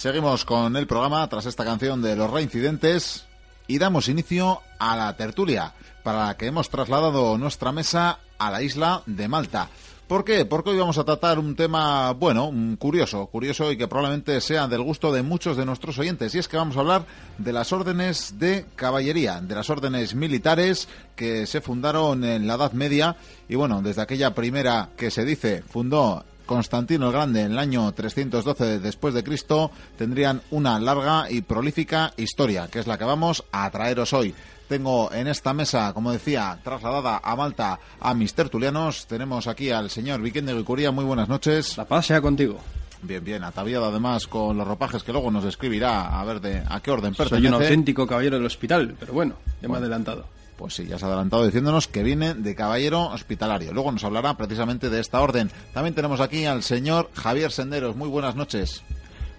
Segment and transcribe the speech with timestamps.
[0.00, 3.26] Seguimos con el programa tras esta canción de los reincidentes
[3.66, 8.62] y damos inicio a la tertulia para la que hemos trasladado nuestra mesa a la
[8.62, 9.68] isla de Malta.
[10.08, 10.46] ¿Por qué?
[10.46, 14.80] Porque hoy vamos a tratar un tema, bueno, curioso, curioso y que probablemente sea del
[14.80, 16.34] gusto de muchos de nuestros oyentes.
[16.34, 17.04] Y es que vamos a hablar
[17.36, 22.72] de las órdenes de caballería, de las órdenes militares que se fundaron en la Edad
[22.72, 23.16] Media.
[23.50, 27.92] Y bueno, desde aquella primera que se dice fundó Constantino el Grande en el año
[27.92, 33.44] 312 después de Cristo tendrían una larga y prolífica historia, que es la que vamos
[33.52, 34.34] a traeros hoy.
[34.66, 39.06] Tengo en esta mesa, como decía, trasladada a Malta a mis tertulianos.
[39.06, 40.90] Tenemos aquí al señor Viquende Guicuría.
[40.90, 41.76] Muy buenas noches.
[41.76, 42.58] La paz sea contigo.
[43.00, 46.80] Bien, bien, ataviado además con los ropajes que luego nos describirá a ver de a
[46.80, 47.48] qué orden pertenece.
[47.48, 50.39] Soy un auténtico caballero del hospital, pero bueno, ya me he adelantado.
[50.60, 53.72] Pues sí, ya se ha adelantado diciéndonos que viene de caballero hospitalario.
[53.72, 55.50] Luego nos hablará precisamente de esta orden.
[55.72, 57.96] También tenemos aquí al señor Javier Senderos.
[57.96, 58.82] Muy buenas noches.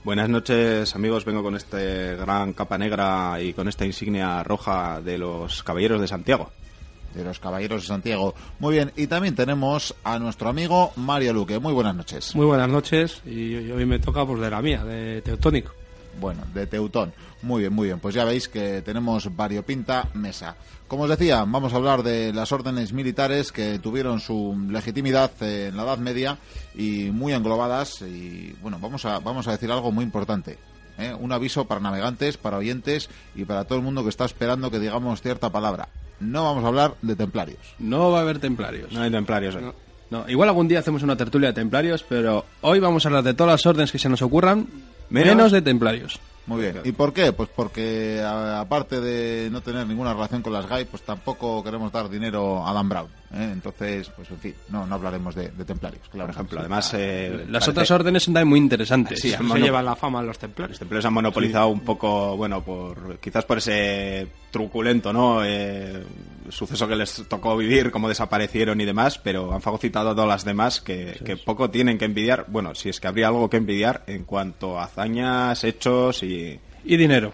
[0.04, 5.20] Buenas noches amigos, vengo con este gran capa negra y con esta insignia roja de
[5.20, 6.50] los Caballeros de Santiago.
[7.14, 8.34] De los Caballeros de Santiago.
[8.58, 11.60] Muy bien, y también tenemos a nuestro amigo Mario Luque.
[11.60, 12.36] Muy buenas noches.
[12.36, 15.72] Muy buenas noches, y hoy me toca pues de la mía, de Teutónico.
[16.20, 17.14] Bueno, de Teutón.
[17.42, 18.00] Muy bien, muy bien.
[18.00, 20.56] Pues ya veis que tenemos variopinta mesa.
[20.88, 25.76] Como os decía, vamos a hablar de las órdenes militares que tuvieron su legitimidad en
[25.78, 26.38] la Edad Media
[26.76, 28.02] y muy englobadas.
[28.02, 30.58] Y bueno, vamos a, vamos a decir algo muy importante.
[30.98, 31.16] ¿eh?
[31.18, 34.80] Un aviso para navegantes, para oyentes y para todo el mundo que está esperando que
[34.80, 35.88] digamos cierta palabra.
[36.20, 37.60] No vamos a hablar de templarios.
[37.80, 38.92] No va a haber templarios.
[38.92, 39.58] No hay templarios.
[40.12, 43.34] No, igual algún día hacemos una tertulia de templarios, pero hoy vamos a hablar de
[43.34, 44.68] todas las órdenes que se nos ocurran,
[45.12, 46.20] menos de templarios.
[46.48, 46.80] Muy bien.
[46.84, 47.32] ¿Y por qué?
[47.34, 52.10] Pues porque aparte de no tener ninguna relación con las GAI, pues tampoco queremos dar
[52.10, 53.08] dinero a Dan Brown.
[53.34, 53.50] ¿eh?
[53.54, 56.10] Entonces, pues en fin, no, no hablaremos de, templarios.
[56.10, 56.92] Claro, por ejemplo, además...
[56.96, 59.20] Eh, las otras órdenes son también muy interesantes.
[59.20, 60.72] Sí, se llevan la fama los templarios.
[60.72, 65.44] Los templarios han monopolizado un poco, bueno, por quizás por ese truculento, ¿no?
[65.44, 66.04] Eh,
[66.50, 70.46] suceso que les tocó vivir, cómo desaparecieron y demás, pero han fagocitado a todas las
[70.46, 72.46] demás que, que poco tienen que envidiar.
[72.50, 76.60] Bueno, si es que habría algo que envidiar en cuanto a hazañas, hechos y...
[76.84, 77.32] Y dinero.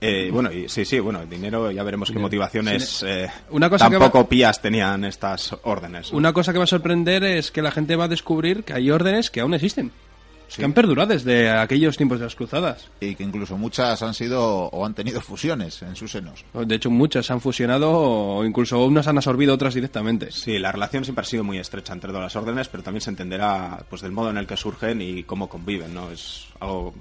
[0.00, 3.90] Eh, bueno, y, sí, sí, bueno, el dinero, ya veremos qué motivaciones eh, una cosa
[3.90, 6.10] tampoco pías tenían estas órdenes.
[6.12, 8.90] Una cosa que va a sorprender es que la gente va a descubrir que hay
[8.90, 9.92] órdenes que aún existen.
[10.56, 12.88] Que han perdurado desde aquellos tiempos de las cruzadas.
[13.00, 16.44] Y que incluso muchas han sido o han tenido fusiones en sus senos.
[16.52, 20.30] De hecho, muchas han fusionado o incluso unas han absorbido otras directamente.
[20.32, 23.10] Sí, la relación siempre ha sido muy estrecha entre todas las órdenes, pero también se
[23.10, 26.10] entenderá pues del modo en el que surgen y cómo conviven, ¿no?
[26.10, 26.94] Es algo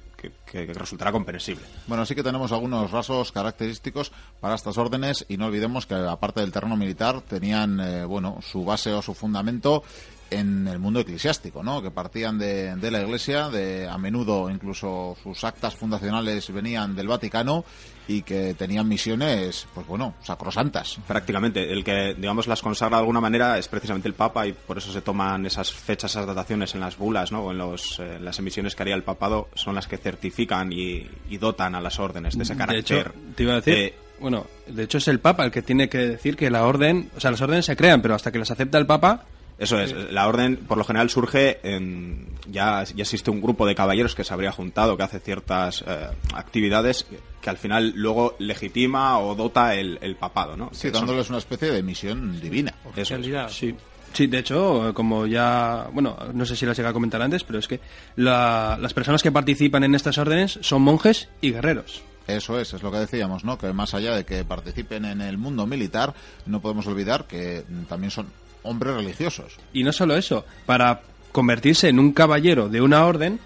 [0.52, 1.64] que, resultará comprensible.
[1.88, 6.42] Bueno, sí que tenemos algunos rasgos característicos para estas órdenes y no olvidemos que aparte
[6.42, 9.84] del terreno militar tenían, eh, bueno, su base o su fundamento
[10.32, 11.82] en el mundo eclesiástico, ¿no?
[11.82, 17.08] Que partían de, de, la Iglesia, de a menudo incluso sus actas fundacionales venían del
[17.08, 17.66] Vaticano
[18.10, 20.98] y que tenían misiones, pues bueno, sacrosantas.
[21.08, 24.80] Prácticamente, el que digamos las consagra de alguna manera es precisamente el Papa y por
[24.80, 27.44] eso se toman esas fechas, esas dataciones en las bulas, ¿no?
[27.44, 31.08] O en, los, eh, las emisiones que haría el papado son las que certifican y,
[31.40, 33.14] dotan a las órdenes de ese carácter.
[33.36, 33.94] te iba a decir.
[34.20, 37.20] bueno, de hecho es el Papa el que tiene que decir que la orden, o
[37.20, 39.24] sea, las órdenes se crean, pero hasta que las acepta el Papa,
[39.60, 42.28] eso es, la orden por lo general surge en.
[42.50, 46.08] Ya, ya existe un grupo de caballeros que se habría juntado, que hace ciertas eh,
[46.34, 47.06] actividades
[47.42, 50.70] que al final luego legitima o dota el, papado, ¿no?
[50.72, 52.74] Sí, dándoles una especie de misión divina.
[52.96, 53.16] Eso
[53.50, 53.76] sí.
[54.14, 57.60] Sí, de hecho, como ya, bueno, no sé si las llega a comentar antes, pero
[57.60, 57.80] es que
[58.16, 62.02] las personas que participan en estas órdenes son monjes y guerreros.
[62.28, 63.58] Eso es, es lo que decíamos, ¿no?
[63.58, 66.14] Que más allá de que participen en el mundo militar,
[66.46, 68.28] no podemos olvidar que también son
[68.64, 69.58] hombres religiosos.
[69.74, 73.40] Y no solo eso, para convertirse en un caballero de una orden,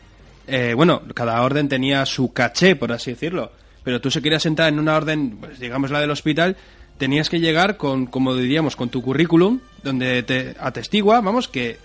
[0.48, 3.52] eh, bueno, cada orden tenía su caché, por así decirlo,
[3.84, 6.58] pero tú si querías entrar en una orden, pues digamos la del hospital,
[6.98, 11.78] tenías que llegar con, como diríamos, con tu currículum, donde te atestigua, vamos, que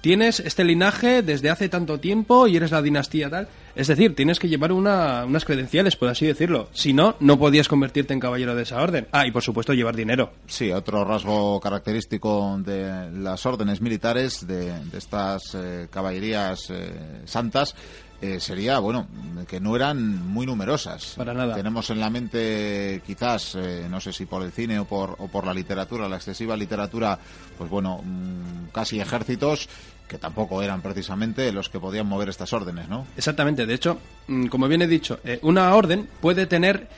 [0.00, 3.48] tienes este linaje desde hace tanto tiempo y eres la dinastía tal.
[3.76, 6.68] Es decir, tienes que llevar unas credenciales, por así decirlo.
[6.72, 9.08] Si no, no podías convertirte en caballero de esa orden.
[9.12, 10.32] Ah, y por supuesto llevar dinero.
[10.46, 17.74] Sí, otro rasgo característico de las órdenes militares, de, estas eh, caballerías eh, santas,
[18.20, 19.08] eh, sería, bueno,
[19.48, 21.14] que no eran muy numerosas.
[21.16, 21.56] Para nada.
[21.56, 23.58] Tenemos en la mente, quizás,
[23.90, 27.18] no sé si por el cine o por, o por la literatura, la excesiva literatura,
[27.58, 29.68] pues bueno, mm, casi ejércitos
[30.08, 33.06] que tampoco eran precisamente los que podían mover estas órdenes, ¿no?
[33.16, 33.66] Exactamente.
[33.66, 33.98] De hecho,
[34.28, 36.88] mm, como bien he dicho, eh, una orden puede tener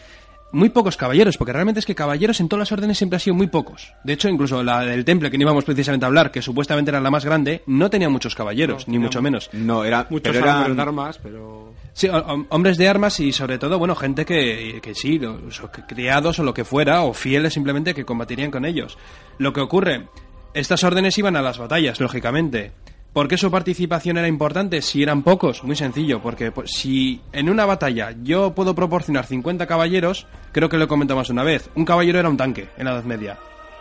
[0.52, 3.34] muy pocos caballeros, porque realmente es que caballeros en todas las órdenes siempre ha sido
[3.34, 3.92] muy pocos.
[4.04, 7.00] De hecho, incluso la del temple que no íbamos precisamente a hablar, que supuestamente era
[7.00, 9.50] la más grande, no tenía muchos caballeros, No, ni mucho menos.
[9.52, 11.72] No, era, Muchos pero hombres eran- de armas, pero...
[11.92, 15.60] Sí, ho- hom- hombres de armas y sobre todo, bueno, gente que, que sí, los-
[15.60, 18.96] o que criados o lo que fuera, o fieles simplemente que combatirían con ellos.
[19.38, 20.06] Lo que ocurre,
[20.54, 22.72] estas órdenes iban a las batallas, lógicamente.
[23.16, 24.82] ¿Por qué su participación era importante?
[24.82, 29.66] Si eran pocos, muy sencillo, porque pues, si en una batalla yo puedo proporcionar 50
[29.66, 32.84] caballeros, creo que lo he comentado más una vez, un caballero era un tanque en
[32.84, 33.38] la Edad Media.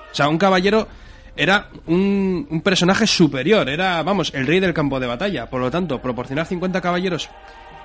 [0.09, 0.87] O sea, un caballero
[1.35, 5.49] era un, un personaje superior, era, vamos, el rey del campo de batalla.
[5.49, 7.29] Por lo tanto, proporcionar 50 caballeros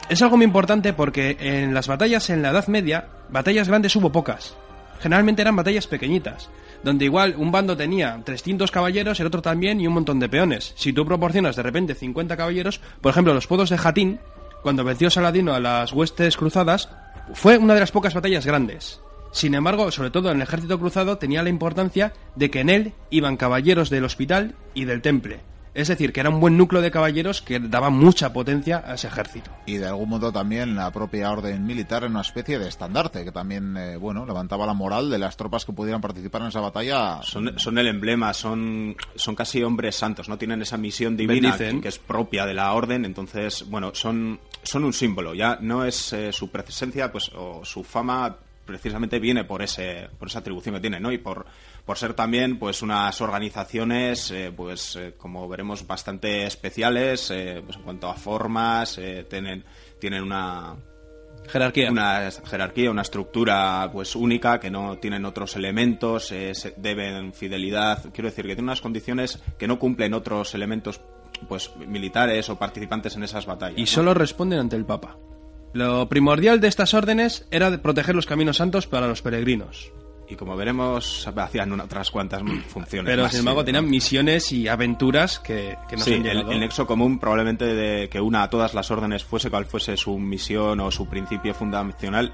[0.08, 4.12] es algo muy importante porque en las batallas en la Edad Media, batallas grandes hubo
[4.12, 4.56] pocas.
[5.00, 6.50] Generalmente eran batallas pequeñitas,
[6.85, 10.73] donde igual un bando tenía 300 caballeros, el otro también y un montón de peones.
[10.76, 14.20] Si tú proporcionas de repente 50 caballeros, por ejemplo, los podos de Jatín,
[14.62, 16.91] cuando venció Saladino a las huestes cruzadas,
[17.32, 19.00] fue una de las pocas batallas grandes.
[19.32, 22.93] Sin embargo, sobre todo en el ejército cruzado, tenía la importancia de que en él
[23.11, 25.41] iban caballeros del hospital y del temple.
[25.73, 29.07] Es decir, que era un buen núcleo de caballeros que daba mucha potencia a ese
[29.07, 29.51] ejército.
[29.67, 33.31] Y de algún modo también la propia orden militar era una especie de estandarte que
[33.31, 37.21] también, eh, bueno, levantaba la moral de las tropas que pudieran participar en esa batalla.
[37.23, 41.81] Son, son el emblema, son, son casi hombres santos, no tienen esa misión divina que,
[41.81, 46.13] que es propia de la orden, entonces, bueno, son, son un símbolo, ya no es
[46.13, 50.81] eh, su presencia, pues, o su fama precisamente viene por ese, por esa atribución que
[50.81, 51.11] tienen, ¿no?
[51.11, 51.47] Y por,
[51.91, 57.79] por ser también, pues, unas organizaciones, eh, pues, eh, como veremos, bastante especiales, eh, pues,
[57.79, 58.97] en cuanto a formas,
[59.29, 59.65] tienen,
[59.99, 60.77] tienen una,
[61.49, 61.91] Jerarquía.
[61.91, 68.29] una jerarquía, una estructura pues única que no tienen otros elementos, se- deben fidelidad, quiero
[68.31, 71.01] decir que tienen unas condiciones que no cumplen otros elementos
[71.49, 73.79] pues militares o participantes en esas batallas.
[73.79, 73.87] y ¿no?
[73.89, 75.17] solo responden ante el Papa.
[75.73, 79.91] Lo primordial de estas órdenes era proteger los caminos santos para los peregrinos.
[80.31, 83.11] Y como veremos hacían otras cuantas funciones.
[83.11, 86.49] Pero más, sin embargo sí, tenían misiones y aventuras que, que nos Sí, han el,
[86.50, 90.19] el nexo común probablemente de que una a todas las órdenes fuese cual fuese su
[90.19, 92.32] misión o su principio fundacional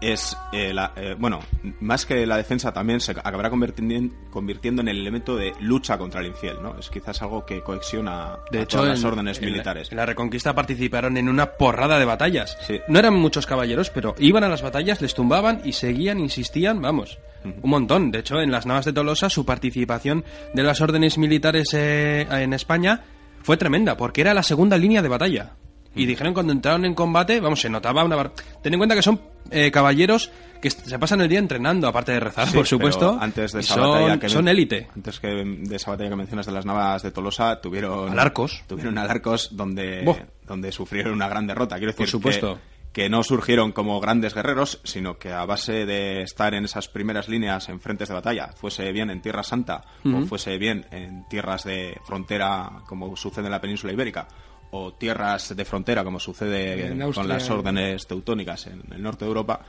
[0.00, 1.40] es eh, la- eh, bueno
[1.80, 6.20] más que la defensa también se acabará convirtiendo, convirtiendo en el elemento de lucha contra
[6.20, 9.38] el infiel no es quizás algo que cohesiona De a hecho, todas las en- órdenes
[9.38, 12.56] en la- militares En la Reconquista participaron en una porrada de batallas.
[12.66, 12.80] Sí.
[12.88, 17.18] No eran muchos caballeros, pero iban a las batallas, les tumbaban y seguían, insistían, vamos,
[17.44, 18.10] un montón.
[18.10, 20.24] De hecho, en las Navas de Tolosa su participación
[20.54, 23.02] de las órdenes militares eh, en España
[23.42, 25.52] fue tremenda, porque era la segunda línea de batalla.
[25.94, 28.14] Y dijeron cuando entraron en combate, vamos, se notaba una...
[28.16, 28.32] bar-
[28.62, 29.20] Ten en cuenta que son
[29.50, 30.30] eh, caballeros
[30.62, 33.18] que se pasan el día entrenando, aparte de rezar, Sí, por supuesto.
[33.20, 34.88] antes de esa son, batalla que son élite.
[34.94, 38.62] antes que de esa batalla que mencionas de las navas de Tolosa tuvieron Alarcos.
[38.66, 40.04] tuvieron alarcos donde
[40.46, 42.58] donde sufrieron una gran derrota quiero decir Por supuesto.
[42.92, 46.88] que, que no surgieron como grandes guerreros sino que a base de estar en esas
[46.88, 51.26] primeras líneas en frentes de batalla fuese bien en Tierra Santa o fuese bien en
[51.28, 54.28] tierras de frontera como sucede en la península ibérica
[54.72, 59.28] o tierras de frontera como sucede En con las órdenes teutónicas en el norte de
[59.28, 59.60] Europa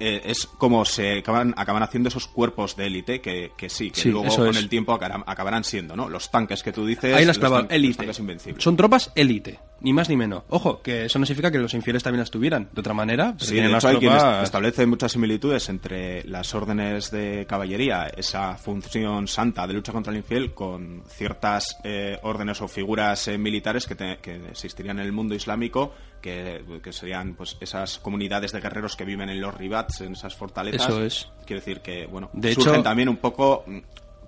[0.00, 4.00] eh, es como se acaban, acaban haciendo esos cuerpos de élite que, que sí, que
[4.00, 4.56] Sí, luego con es.
[4.56, 6.08] el tiempo acabarán, acabarán siendo, ¿no?
[6.08, 7.14] Los tanques que tú dices.
[7.14, 7.98] Ahí las los clavado, tan- los élite.
[7.98, 8.64] tanques invencibles.
[8.64, 10.44] Son tropas élite, ni más ni menos.
[10.48, 12.68] Ojo, que eso no significa que los infieles también las tuvieran.
[12.72, 14.12] De otra manera, Sí, de hecho hay quien
[14.42, 20.18] establece muchas similitudes entre las órdenes de caballería, esa función santa de lucha contra el
[20.18, 25.12] infiel, con ciertas eh, órdenes o figuras eh, militares que, te- que existirían en el
[25.12, 30.00] mundo islámico, que, que serían pues esas comunidades de guerreros que viven en los ribats,
[30.02, 30.88] en esas fortalezas.
[30.88, 31.28] Eso es.
[31.44, 33.78] Quiero decir que, bueno, De surgen hecho- también un poco mm,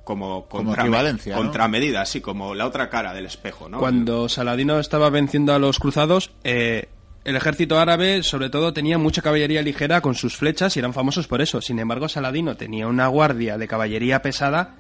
[0.05, 1.43] como, Como contra- equivalencia, ¿no?
[1.43, 3.79] contramedida, así como la otra cara del espejo, ¿no?
[3.79, 6.89] Cuando Saladino estaba venciendo a los cruzados, eh,
[7.25, 11.27] el ejército árabe, sobre todo, tenía mucha caballería ligera con sus flechas y eran famosos
[11.27, 11.61] por eso.
[11.63, 14.75] Sin embargo, Saladino tenía una guardia de caballería pesada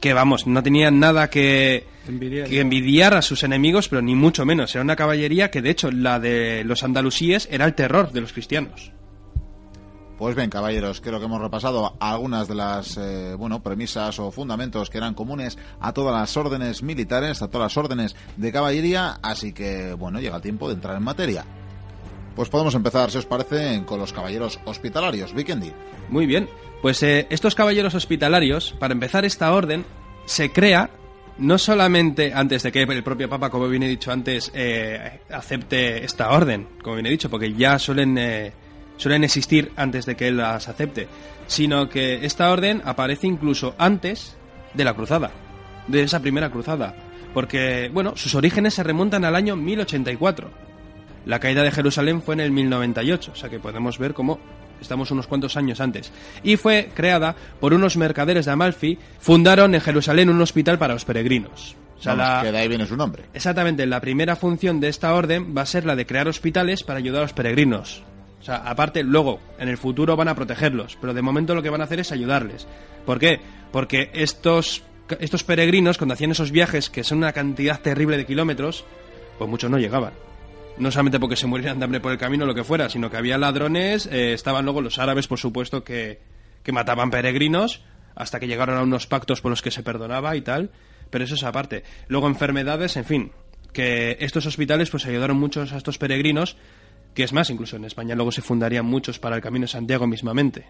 [0.00, 2.48] que, vamos, no tenía nada que, Envidiar.
[2.48, 4.72] que envidiar a sus enemigos, pero ni mucho menos.
[4.74, 8.32] Era una caballería que, de hecho, la de los andalusíes era el terror de los
[8.32, 8.92] cristianos.
[10.20, 14.90] Pues bien, caballeros, creo que hemos repasado algunas de las eh, bueno premisas o fundamentos
[14.90, 19.54] que eran comunes a todas las órdenes militares, a todas las órdenes de caballería, así
[19.54, 21.46] que bueno, llega el tiempo de entrar en materia.
[22.36, 25.32] Pues podemos empezar, si os parece, con los caballeros hospitalarios.
[25.32, 25.72] Vikendi.
[26.10, 26.50] Muy bien.
[26.82, 29.86] Pues eh, estos caballeros hospitalarios, para empezar esta orden,
[30.26, 30.90] se crea
[31.38, 36.04] no solamente antes de que el propio Papa, como bien he dicho antes, eh, acepte
[36.04, 38.52] esta orden, como bien he dicho, porque ya suelen, eh,
[39.00, 41.08] suelen existir antes de que él las acepte,
[41.46, 44.36] sino que esta orden aparece incluso antes
[44.74, 45.30] de la cruzada,
[45.88, 46.94] de esa primera cruzada,
[47.34, 50.50] porque, bueno, sus orígenes se remontan al año 1084.
[51.26, 54.38] La caída de Jerusalén fue en el 1098, o sea que podemos ver cómo
[54.80, 56.12] estamos unos cuantos años antes.
[56.42, 61.04] Y fue creada por unos mercaderes de Amalfi, fundaron en Jerusalén un hospital para los
[61.04, 61.76] peregrinos.
[61.98, 63.24] O sea, Vamos, la- que de ahí viene su nombre.
[63.34, 66.98] Exactamente, la primera función de esta orden va a ser la de crear hospitales para
[66.98, 68.02] ayudar a los peregrinos.
[68.40, 71.70] O sea, aparte, luego, en el futuro van a protegerlos, pero de momento lo que
[71.70, 72.66] van a hacer es ayudarles.
[73.04, 73.40] ¿Por qué?
[73.70, 74.82] Porque estos,
[75.18, 78.84] estos peregrinos, cuando hacían esos viajes, que son una cantidad terrible de kilómetros,
[79.38, 80.14] pues muchos no llegaban.
[80.78, 83.10] No solamente porque se murieran de hambre por el camino o lo que fuera, sino
[83.10, 86.20] que había ladrones, eh, estaban luego los árabes, por supuesto, que,
[86.62, 87.82] que mataban peregrinos,
[88.14, 90.70] hasta que llegaron a unos pactos por los que se perdonaba y tal,
[91.10, 91.84] pero eso es aparte.
[92.08, 93.32] Luego enfermedades, en fin,
[93.72, 96.56] que estos hospitales pues ayudaron muchos a estos peregrinos,
[97.20, 100.06] que es más, incluso en España luego se fundarían muchos para el Camino de Santiago
[100.06, 100.64] mismamente.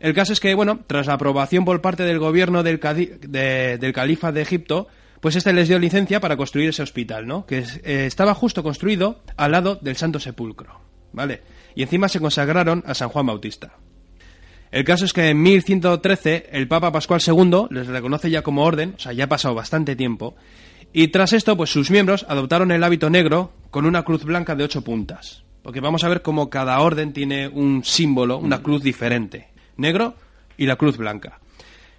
[0.00, 4.40] El caso es que, bueno, tras la aprobación por parte del gobierno del, califa de
[4.40, 4.88] Egipto,
[5.20, 7.44] pues este les dio licencia para construir ese hospital, ¿no?
[7.44, 10.80] Que eh, estaba justo construido al lado del Santo Sepulcro,
[11.12, 11.42] ¿vale?
[11.74, 13.74] Y encima se consagraron a San Juan Bautista.
[14.70, 18.94] El caso es que en 1113 el Papa Pascual II les reconoce ya como orden,
[18.96, 20.36] o sea, ya ha pasado bastante tiempo,
[20.94, 24.64] y tras esto, pues sus miembros adoptaron el hábito negro con una cruz blanca de
[24.64, 25.45] ocho puntas.
[25.66, 29.48] Porque vamos a ver cómo cada orden tiene un símbolo, una cruz diferente.
[29.76, 30.14] Negro
[30.56, 31.40] y la cruz blanca.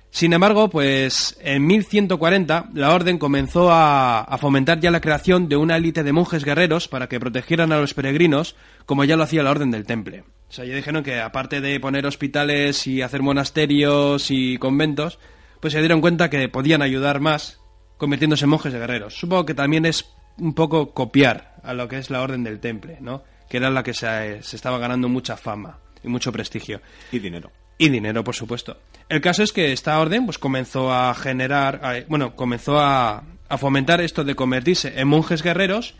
[0.09, 5.57] Sin embargo, pues en 1140 la orden comenzó a, a fomentar ya la creación de
[5.57, 8.55] una élite de monjes guerreros para que protegieran a los peregrinos,
[8.85, 10.23] como ya lo hacía la orden del Temple.
[10.47, 15.19] O sea, ya dijeron que aparte de poner hospitales y hacer monasterios y conventos,
[15.59, 17.59] pues se dieron cuenta que podían ayudar más
[17.97, 19.15] convirtiéndose en monjes guerreros.
[19.19, 22.99] Supongo que también es un poco copiar a lo que es la orden del Temple,
[23.01, 23.23] ¿no?
[23.49, 26.81] Que era la que se, se estaba ganando mucha fama y mucho prestigio.
[27.11, 27.51] Y dinero.
[27.77, 28.77] Y dinero, por supuesto.
[29.07, 33.57] El caso es que esta orden pues comenzó a generar, a- bueno, comenzó a, a
[33.57, 35.95] fomentar esto de convertirse en monjes guerreros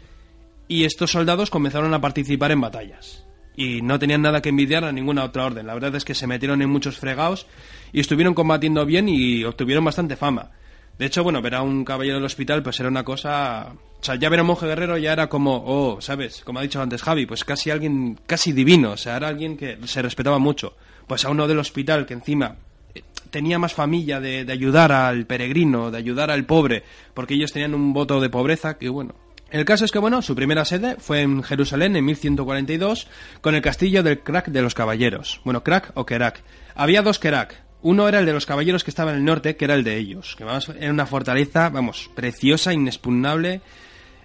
[0.68, 3.24] y estos soldados comenzaron a participar en batallas.
[3.56, 5.66] Y no tenían nada que envidiar a ninguna otra orden.
[5.66, 7.48] La verdad es que se metieron en muchos fregados
[7.94, 10.52] y estuvieron combatiendo bien y obtuvieron bastante fama.
[10.98, 13.74] De hecho, bueno, ver a un caballero del hospital pues era una cosa...
[14.00, 16.42] O sea, ya ver a un monje guerrero ya era como, oh, ¿sabes?
[16.44, 18.92] Como ha dicho antes Javi, pues casi alguien, casi divino.
[18.92, 20.76] O sea, era alguien que se respetaba mucho.
[21.08, 22.56] Pues a uno del hospital que encima
[22.94, 27.52] eh, tenía más familia de, de ayudar al peregrino, de ayudar al pobre, porque ellos
[27.52, 29.16] tenían un voto de pobreza que, bueno...
[29.50, 33.08] El caso es que, bueno, su primera sede fue en Jerusalén en 1142
[33.40, 35.40] con el castillo del Crack de los Caballeros.
[35.46, 36.44] Bueno, Crack o Kerak.
[36.76, 37.67] Había dos Kerak.
[37.82, 39.98] Uno era el de los caballeros que estaba en el norte, que era el de
[39.98, 40.36] ellos.
[40.38, 43.62] Que vamos, era una fortaleza, vamos, preciosa, inexpugnable.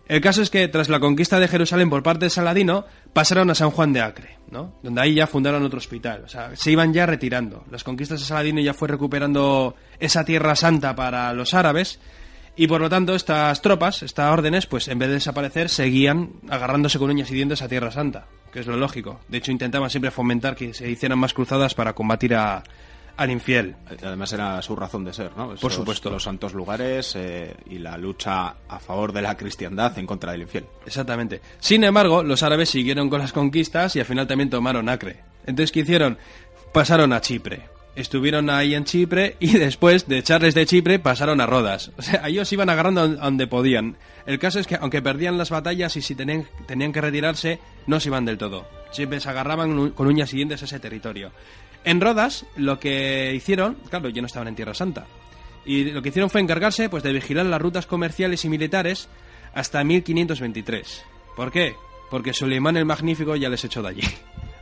[0.09, 3.55] El caso es que tras la conquista de Jerusalén por parte de Saladino, pasaron a
[3.55, 4.75] San Juan de Acre, ¿no?
[4.83, 6.23] Donde ahí ya fundaron otro hospital.
[6.25, 7.65] O sea, se iban ya retirando.
[7.71, 12.01] Las conquistas de Saladino ya fue recuperando esa tierra santa para los árabes.
[12.57, 16.99] Y por lo tanto, estas tropas, estas órdenes, pues en vez de desaparecer, seguían agarrándose
[16.99, 19.21] con uñas y dientes a Tierra Santa, que es lo lógico.
[19.29, 22.63] De hecho, intentaban siempre fomentar que se hicieran más cruzadas para combatir a,
[23.17, 23.77] al infiel.
[24.03, 25.55] Además era su razón de ser, ¿no?
[25.55, 26.11] Por supuesto.
[26.11, 30.43] Los santos lugares eh, y la lucha a favor de la cristiandad en contra del
[30.43, 30.67] infiel.
[30.87, 31.41] Exactamente.
[31.61, 35.21] Sin embargo, los árabes siguieron con las conquistas y al final también tomaron Acre.
[35.47, 36.19] Entonces, ¿qué hicieron?
[36.73, 37.63] Pasaron a Chipre.
[37.95, 41.91] Estuvieron ahí en Chipre y después de echarles de Chipre pasaron a Rodas.
[41.99, 43.97] O sea, ellos iban agarrando donde podían.
[44.25, 48.01] El caso es que aunque perdían las batallas y si tenían, tenían que retirarse, no
[48.01, 48.67] se iban del todo.
[48.93, 51.33] Siempre se agarraban con uñas y dientes a ese territorio.
[51.85, 55.07] En Rodas, lo que hicieron, claro, ya no estaban en Tierra Santa.
[55.65, 59.09] Y lo que hicieron fue encargarse pues, de vigilar las rutas comerciales y militares
[59.55, 61.05] hasta 1523.
[61.37, 61.75] ¿Por qué?
[62.11, 64.03] Porque Suleimán el Magnífico ya les echó de allí.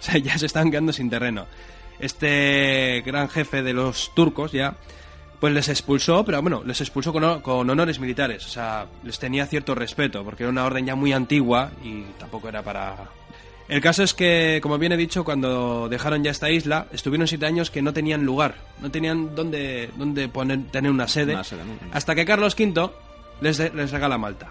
[0.01, 1.47] O sea, ya se están quedando sin terreno.
[1.99, 4.79] Este gran jefe de los turcos ya,
[5.39, 8.47] pues les expulsó, pero bueno, les expulsó con, con honores militares.
[8.47, 12.49] O sea, les tenía cierto respeto, porque era una orden ya muy antigua y tampoco
[12.49, 13.11] era para...
[13.71, 17.47] El caso es que, como bien he dicho, cuando dejaron ya esta isla, estuvieron siete
[17.47, 21.65] años que no tenían lugar, no tenían dónde, dónde poner, tener una sede, Una sede,
[21.65, 21.75] ¿no?
[21.93, 22.91] hasta que Carlos V
[23.41, 24.49] les, de- les regala Malta.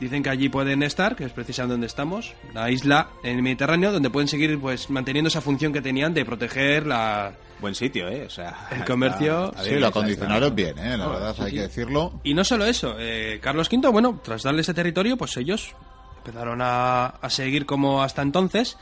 [0.00, 3.92] Dicen que allí pueden estar, que es precisamente donde estamos, la isla en el Mediterráneo,
[3.92, 7.32] donde pueden seguir pues manteniendo esa función que tenían de proteger la...
[7.60, 8.24] Buen sitio, ¿eh?
[8.26, 10.98] O sea, El comercio- está Sí, bien, lo acondicionaron bien, ¿eh?
[10.98, 12.20] La verdad, hay que decirlo.
[12.24, 15.74] Y no solo eso, eh, Carlos V, bueno, tras darle ese territorio, pues ellos
[16.26, 18.76] empezaron a, a seguir como hasta entonces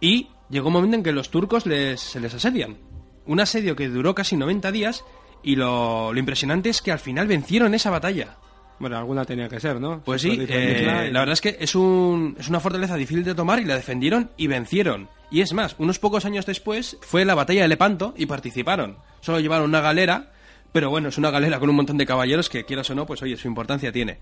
[0.00, 2.78] y llegó un momento en que los turcos les, se les asedian.
[3.26, 5.04] Un asedio que duró casi 90 días
[5.42, 8.36] y lo, lo impresionante es que al final vencieron esa batalla.
[8.78, 10.02] Bueno, alguna tenía que ser, ¿no?
[10.04, 13.34] Pues Se sí, eh, la verdad es que es, un, es una fortaleza difícil de
[13.34, 15.08] tomar y la defendieron y vencieron.
[15.30, 18.96] Y es más, unos pocos años después fue la batalla de Lepanto y participaron.
[19.20, 20.32] Solo llevaron una galera,
[20.72, 23.20] pero bueno, es una galera con un montón de caballeros que quieras o no, pues
[23.20, 24.18] oye, su importancia tiene.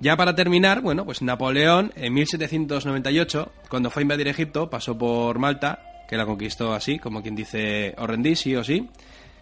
[0.00, 5.38] Ya para terminar, bueno, pues Napoleón en 1798, cuando fue a invadir Egipto, pasó por
[5.38, 8.88] Malta, que la conquistó así, como quien dice, rendís sí o sí.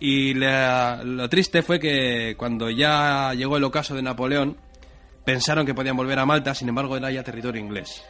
[0.00, 4.56] Y lo triste fue que cuando ya llegó el ocaso de Napoleón,
[5.24, 8.02] pensaron que podían volver a Malta, sin embargo era ya territorio inglés.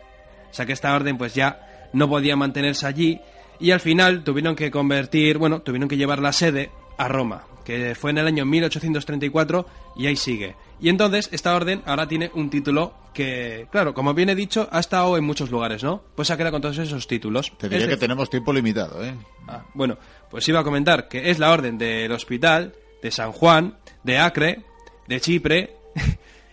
[0.50, 3.20] O sea que esta orden pues ya no podía mantenerse allí
[3.60, 7.94] y al final tuvieron que convertir, bueno, tuvieron que llevar la sede a Roma, que
[7.94, 10.56] fue en el año 1834 y ahí sigue.
[10.80, 14.78] Y entonces esta orden ahora tiene un título que, claro, como bien he dicho, ha
[14.78, 16.02] estado en muchos lugares, ¿no?
[16.14, 17.52] Pues se ha quedado con todos esos títulos.
[17.58, 19.14] Te diré Es que tenemos tiempo limitado, ¿eh?
[19.48, 19.98] Ah, bueno,
[20.30, 24.64] pues iba a comentar que es la orden del hospital, de San Juan, de Acre,
[25.08, 25.76] de Chipre,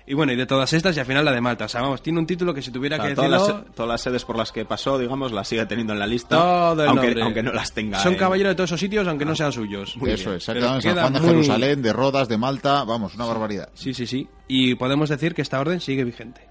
[0.08, 1.66] y bueno, y de todas estas, y al final la de Malta.
[1.66, 3.64] O sea, vamos, tiene un título que si tuviera O sea, que todas, decirlo...
[3.66, 6.38] las, todas las sedes por las que pasó, digamos, las sigue teniendo en la lista,
[6.38, 7.24] Todo el aunque, nombre.
[7.24, 8.00] aunque no las tenga.
[8.00, 9.96] Son en- caballeros de todos esos sitios, aunque no sean suyos.
[10.06, 13.70] Eso es, se San Juan de muy- Jerusalén, de Rodas, de Malta, vamos, una barbaridad.
[13.74, 14.28] Sí, sí, sí.
[14.48, 16.48] Y podemos decir que esta orden sigue vigente.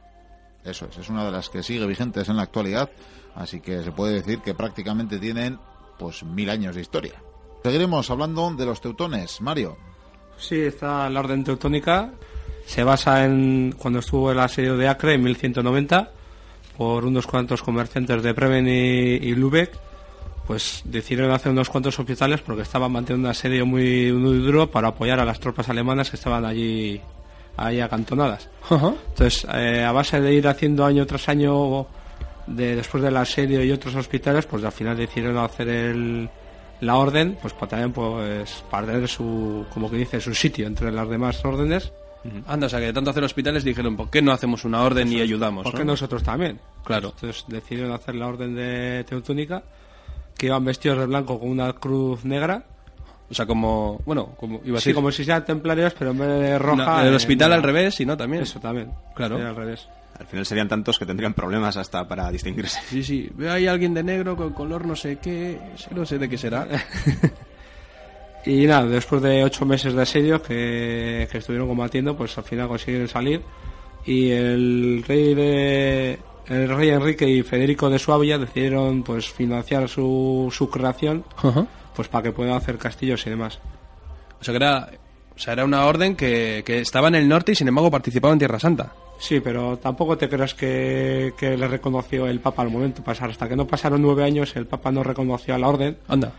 [0.64, 2.90] Eso es, es una de las que sigue vigentes en la actualidad,
[3.34, 5.58] así que se puede decir que prácticamente tienen
[5.98, 7.22] pues mil años de historia.
[7.62, 9.76] Seguiremos hablando de los teutones, Mario.
[10.36, 12.12] Sí, está la orden teutónica.
[12.66, 16.10] Se basa en cuando estuvo el asedio de Acre en 1190
[16.76, 19.70] por unos cuantos comerciantes de Bremen y, y Lübeck.
[20.46, 24.88] Pues decidieron hacer unos cuantos hospitales porque estaban manteniendo un asedio muy, muy duro para
[24.88, 27.00] apoyar a las tropas alemanas que estaban allí,
[27.56, 28.48] ahí acantonadas.
[28.70, 31.86] Entonces, eh, a base de ir haciendo año tras año,
[32.46, 36.28] de, después del asedio y otros hospitales, pues al final decidieron hacer el,
[36.80, 40.92] la orden, pues para también pues para tener su, como que dice, su sitio entre
[40.92, 41.92] las demás órdenes.
[42.46, 45.12] Anda, o sea, que de tanto hacer hospitales dijeron, ¿por qué no hacemos una orden
[45.12, 45.64] y ayudamos?
[45.64, 45.78] ¿Por no?
[45.78, 46.58] qué nosotros también?
[46.84, 47.12] Claro.
[47.14, 49.62] Entonces decidieron hacer la orden de Teutónica,
[50.36, 52.64] que iban vestidos de blanco con una cruz negra.
[53.30, 56.18] O sea, como, bueno, como iba a Así decir, como si sean templarios, pero en
[56.18, 56.84] vez de roja.
[56.84, 58.42] No, en el hospital al revés, y no también.
[58.42, 58.90] Eso también.
[59.14, 59.36] Claro.
[59.36, 59.88] Al revés.
[60.18, 62.80] Al final serían tantos que tendrían problemas hasta para distinguirse.
[62.88, 63.30] Sí, sí.
[63.34, 65.58] Ve ahí alguien de negro con color no sé qué,
[65.90, 66.68] no sé de qué será.
[68.46, 72.68] Y nada, después de ocho meses de asedio que, que estuvieron combatiendo, pues al final
[72.68, 73.42] consiguieron salir.
[74.04, 80.52] Y el rey de el rey Enrique y Federico de Suabia decidieron pues financiar su,
[80.52, 81.24] su creación
[81.96, 83.60] pues para que puedan hacer castillos y demás.
[84.40, 84.90] O sea, que era,
[85.34, 88.32] o sea, era una orden que, que estaba en el norte y sin embargo participaba
[88.32, 88.92] en Tierra Santa.
[89.18, 93.30] Sí, pero tampoco te creas que, que le reconoció el Papa al momento de pasar.
[93.30, 95.96] Hasta que no pasaron nueve años, el Papa no reconoció a la orden.
[96.08, 96.32] Anda.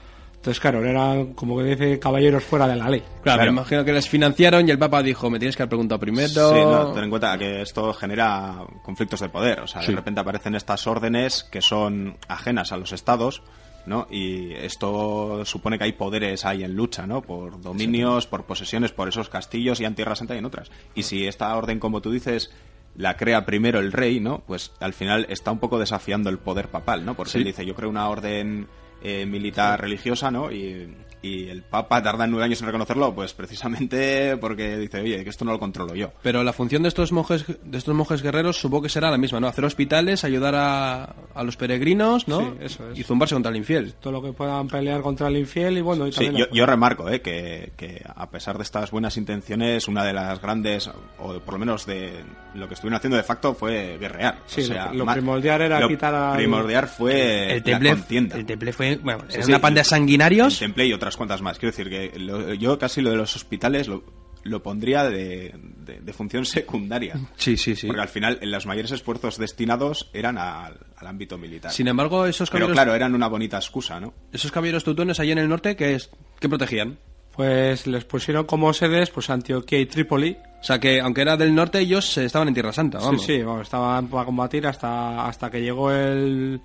[0.45, 3.01] Entonces, claro, eran como que dice caballeros fuera de la ley.
[3.23, 5.99] Claro, me imagino que les financiaron y el Papa dijo, me tienes que haber preguntado
[5.99, 6.27] primero.
[6.27, 9.61] Sí, no, ten en cuenta que esto genera conflictos de poder.
[9.61, 9.87] O sea, Sí.
[9.89, 13.41] de repente aparecen estas órdenes que son ajenas a los estados,
[13.87, 14.05] ¿no?
[14.11, 17.23] Y esto supone que hay poderes ahí en lucha, ¿no?
[17.23, 20.69] Por dominios, por posesiones, por esos castillos y en Tierra Santa y en otras.
[20.93, 22.51] Y si esta orden, como tú dices,
[22.95, 24.43] la crea primero el rey, ¿no?
[24.45, 27.15] Pues al final está un poco desafiando el poder papal, ¿no?
[27.15, 27.37] Porque Sí.
[27.39, 28.67] él dice, yo creo una orden
[29.07, 30.51] eh, militar religiosa, ¿no?
[30.51, 30.91] Y,
[31.25, 35.45] y el Papa tarda nueve años en reconocerlo, pues precisamente porque dice, oye, que esto
[35.45, 36.11] no lo controlo yo.
[36.21, 39.39] Pero la función de estos monjes de estos monjes guerreros supongo que será la misma,
[39.39, 39.47] ¿no?
[39.47, 42.39] Hacer hospitales, ayudar a, a los peregrinos, ¿no?
[42.39, 42.99] Sí, eso es.
[42.99, 43.93] Y zumbarse contra el infiel.
[43.99, 46.65] Todo lo que puedan pelear contra el infiel y bueno, y Sí, también yo, yo
[46.65, 51.39] remarco eh, que, que a pesar de estas buenas intenciones, una de las grandes, o
[51.39, 54.39] por lo menos de lo que estuvieron haciendo de facto fue guerrear.
[54.45, 58.35] Sí, o sea, lo- primordial era lo quitar al- primordial fue el la temple, contienda.
[58.37, 60.53] el temple fue, bueno, Sí, era sí, una panda de sanguinarios.
[60.53, 61.57] El temple y otras cuantas más.
[61.59, 64.03] Quiero decir que lo- yo casi lo de los hospitales lo,
[64.43, 67.15] lo pondría de, de- de función secundaria.
[67.35, 67.87] Sí, sí, sí.
[67.87, 71.71] Porque al final en los mayores esfuerzos destinados eran al, al ámbito militar.
[71.71, 74.13] Sin embargo, esos Pero caballeros, claro, eran una bonita excusa, ¿no?
[74.31, 76.97] esos caballeros teutones allá en el norte, que es, que protegían?
[77.35, 80.37] pues les pusieron como sedes pues Antioquía y Trípoli.
[80.61, 83.25] O sea, que aunque era del norte, ellos eh, estaban en Tierra Santa, vamos.
[83.25, 86.61] Sí, sí, vamos, estaban para combatir hasta hasta que llegó el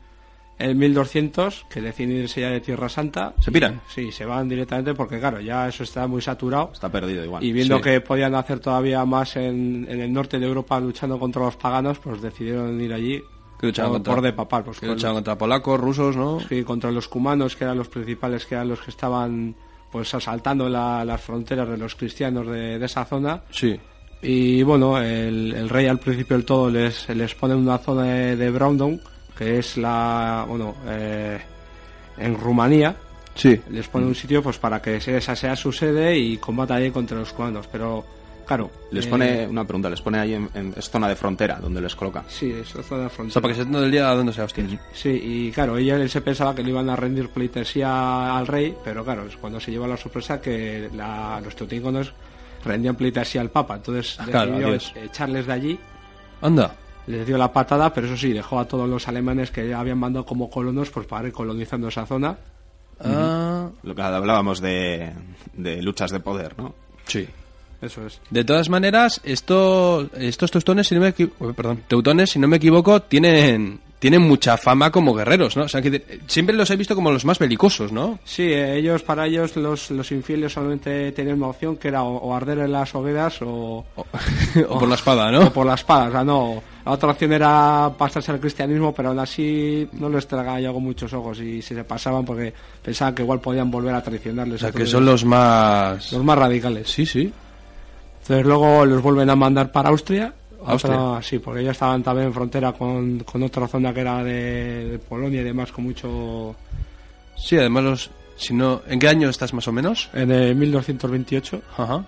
[0.60, 3.34] el 1200 que deciden irse ya de Tierra Santa.
[3.40, 3.80] ¿Se piran?
[3.88, 6.70] Sí, se van directamente porque claro, ya eso está muy saturado.
[6.72, 7.42] Está perdido igual.
[7.42, 7.82] Y viendo Sí.
[7.82, 11.98] que podían hacer todavía más en, en el norte de Europa luchando contra los paganos,
[11.98, 13.22] pues decidieron ir allí
[13.58, 14.64] Que luchaban contra- por de papal.
[14.64, 16.40] Pues Que con- luchaban contra polacos, rusos, ¿no?
[16.40, 19.54] sí, contra los cumanos, que eran los principales, que eran los que estaban
[19.90, 23.42] pues asaltando la- las fronteras de los cristianos de, de esa zona.
[23.50, 23.76] Sí.
[24.22, 28.36] Y bueno, el, el rey al principio del todo les, les pone una zona de,
[28.36, 28.50] de
[29.40, 31.40] que es la, bueno, eh,
[32.18, 32.94] en Rumanía.
[33.34, 33.58] Sí.
[33.70, 36.90] Les pone un sitio pues para que se- esa sea su sede y combata ahí
[36.90, 37.66] contra los cubanos.
[37.72, 38.04] Pero,
[38.46, 38.70] claro.
[38.90, 41.80] Les eh, pone una pregunta, les pone ahí en, en- es zona de frontera donde
[41.80, 42.22] les coloca.
[42.28, 43.32] Sí, es zona de O frontera.
[43.32, 44.66] sea, para que se todo el día a hostias.
[44.92, 48.76] Sí, y claro, ella él se pensaba que le iban a rendir pleitesía al rey,
[48.84, 52.12] pero claro, es cuando se lleva la sorpresa que la- los teutónicos
[52.62, 53.76] rendían pleitesía al papa.
[53.76, 55.78] Entonces Ah, claro, echarles de allí
[56.42, 56.74] Anda.
[57.10, 60.24] Les dio la patada, pero eso sí, dejó a todos los alemanes que habían mandado
[60.24, 62.36] como colonos pues para ir colonizando esa zona.
[63.00, 65.12] Ah, Lo que hablábamos de,
[65.54, 66.74] de luchas de poder, ¿no?
[67.06, 67.28] sí.
[67.82, 68.20] Eso es.
[68.28, 71.14] De todas maneras, esto, estos teutones, si no me
[71.54, 75.64] perdón, teutones, si no me equivoco, tienen, tienen mucha fama como guerreros, ¿no?
[75.64, 78.18] O sea, que siempre los he visto como los más belicosos, ¿no?
[78.24, 82.34] Sí, ellos, para ellos, los, los infieles solamente tenían una opción que era o, o
[82.34, 84.06] arder en las hogueras o, O,
[84.68, 85.52] o por la espada, o ¿no?
[85.52, 86.08] por la espada.
[86.08, 86.62] O sea, no.
[86.86, 90.82] La otra opción era pasarse al cristianismo, pero aún así no les tragaba ya con
[90.82, 94.56] muchos ojos y se, se pasaban porque pensaban que igual podían volver a traicionarles.
[94.56, 96.10] O sea, que son los más...
[96.10, 96.90] los más radicales.
[96.90, 97.30] Sí, sí.
[98.22, 100.32] Entonces luego los vuelven a mandar para Austria.
[100.66, 104.88] Otra- sí, porque ellos estaban también en frontera con, con otra zona que era de,
[104.90, 106.54] de Polonia y demás, con mucho...
[107.36, 108.10] Sí, además los...
[108.36, 110.08] Si no, ¿En qué año estás más o menos?
[110.14, 111.60] En el 1228.
[111.76, 112.04] Ajá.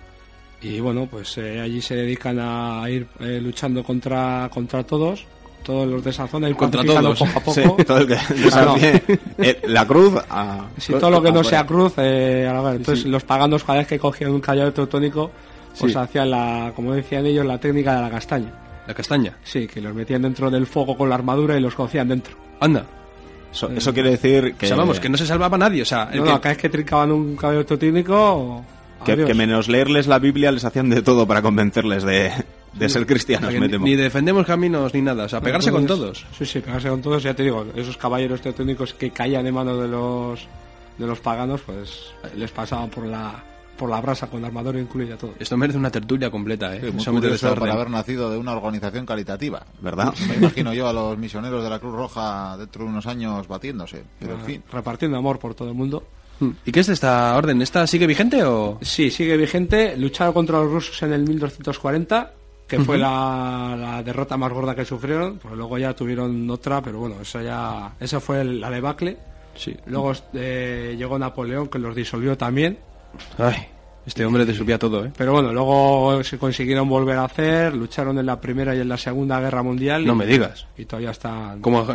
[0.61, 5.25] Y bueno, pues eh, allí se dedican a ir eh, luchando contra, contra todos,
[5.63, 7.19] todos los de esa zona, y Contra todos.
[7.19, 7.83] poco a Sí, poco.
[7.85, 9.03] todo el que desafíe,
[9.37, 10.65] eh, la cruz a...
[10.77, 13.79] Si todo lo que no a- sea cruz, eh, a ver, entonces los paganos cada
[13.79, 15.29] vez que cogían un callado teutónico,
[15.79, 15.97] pues Sí.
[15.97, 18.51] hacían la, como decían ellos, la técnica de la castaña.
[18.87, 19.37] La castaña.
[19.43, 22.35] Sí, que los metían dentro del fuego con la armadura y los cocían dentro.
[22.59, 22.85] Anda.
[23.51, 24.65] Eso, eso quiere decir que...
[24.65, 25.83] O sea, vamos, que no se salvaba nadie.
[25.83, 28.63] O sea, el No, que- no, cada vez que trincaban un cabello teutónico,
[29.05, 32.31] Que, que menos leerles la Biblia les hacían de todo para convencerles de,
[32.73, 33.85] de ser o cristianos, sea, que me ni, temo.
[33.85, 35.25] ni defendemos caminos ni nada.
[35.25, 36.37] O sea, pegarse con Entonces, todos.
[36.37, 37.21] Sí, sí, pegarse con todos.
[37.21, 40.47] Ya te digo, esos caballeros teutónicos que caían en manos de los
[40.97, 43.43] de los paganos, pues les pasaban por la
[43.77, 45.33] por la brasa con la armadura incluida todo.
[45.39, 46.79] Esto merece una tertulia completa, ¿eh?
[46.81, 47.69] Sí, muy curioso orden.
[47.71, 49.65] haber nacido de una organización caritativa.
[49.81, 50.13] ¿Verdad?
[50.29, 54.03] Me imagino yo a los misioneros de la Cruz Roja dentro de unos años batiéndose.
[54.19, 56.03] Pero en fin, Repartiendo amor por todo el mundo.
[56.39, 56.49] Hmm.
[56.65, 57.61] ¿Y qué es de esta orden?
[57.61, 58.79] ¿Esta sigue vigente o...?
[58.81, 59.95] Sí, sigue vigente.
[59.97, 62.31] Lucharon contra los rusos en el 1240,
[62.67, 65.37] que fue la, la derrota más gorda que sufrieron.
[65.37, 69.17] Pues luego ya tuvieron otra, pero bueno, eso ya, esa fue el- la debacle.
[69.55, 69.75] Sí.
[69.85, 72.79] Luego eh, llegó Napoleón, que los disolvió también.
[73.37, 73.55] Ay,
[74.05, 75.11] este hombre te subía todo, ¿eh?
[75.17, 78.97] Pero bueno, luego se consiguieron volver a hacer, lucharon en la Primera y en la
[78.97, 80.05] Segunda Guerra Mundial.
[80.05, 80.67] No y- me digas.
[80.77, 81.61] Y todavía están...
[81.61, 81.85] Como,